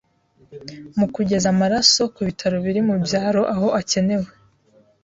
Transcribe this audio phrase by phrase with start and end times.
[0.97, 4.29] mu kugeza amaraso ku bitaro biri mu byaro aho akenewe